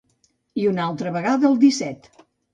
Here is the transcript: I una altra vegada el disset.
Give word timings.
I 0.61 0.65
una 0.69 0.81
altra 0.87 1.13
vegada 1.19 1.47
el 1.53 1.61
disset. 1.67 2.11